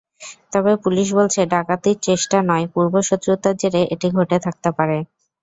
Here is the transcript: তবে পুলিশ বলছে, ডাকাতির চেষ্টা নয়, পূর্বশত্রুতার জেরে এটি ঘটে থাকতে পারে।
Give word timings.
তবে 0.53 0.71
পুলিশ 0.83 1.07
বলছে, 1.17 1.41
ডাকাতির 1.53 1.97
চেষ্টা 2.07 2.37
নয়, 2.49 2.65
পূর্বশত্রুতার 2.73 3.55
জেরে 3.61 3.81
এটি 3.93 4.07
ঘটে 4.17 4.37
থাকতে 4.45 4.69
পারে। 4.77 4.97